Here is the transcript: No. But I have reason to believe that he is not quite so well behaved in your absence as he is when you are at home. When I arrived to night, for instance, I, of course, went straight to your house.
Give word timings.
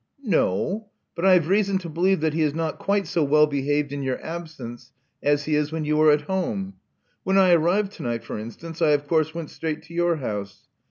No. 0.25 0.89
But 1.13 1.25
I 1.25 1.33
have 1.33 1.47
reason 1.47 1.77
to 1.77 1.87
believe 1.87 2.21
that 2.21 2.33
he 2.33 2.41
is 2.41 2.55
not 2.55 2.79
quite 2.79 3.05
so 3.05 3.23
well 3.23 3.45
behaved 3.45 3.93
in 3.93 4.01
your 4.01 4.19
absence 4.25 4.93
as 5.21 5.43
he 5.43 5.53
is 5.53 5.71
when 5.71 5.85
you 5.85 6.01
are 6.01 6.09
at 6.09 6.21
home. 6.21 6.73
When 7.23 7.37
I 7.37 7.51
arrived 7.51 7.91
to 7.97 8.01
night, 8.01 8.23
for 8.23 8.39
instance, 8.39 8.81
I, 8.81 8.93
of 8.93 9.07
course, 9.07 9.35
went 9.35 9.51
straight 9.51 9.83
to 9.83 9.93
your 9.93 10.15
house. 10.15 10.63